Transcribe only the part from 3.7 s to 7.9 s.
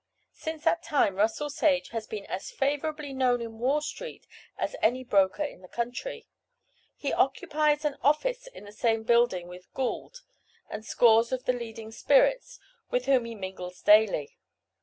street as any broker in the country. He occupies